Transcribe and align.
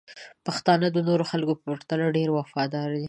پښتانه 0.45 0.87
د 0.91 0.97
نورو 1.07 1.23
خلکو 1.31 1.53
په 1.57 1.61
پرتله 1.69 2.05
ډیر 2.17 2.29
وفادار 2.37 2.87
دي. 2.93 2.99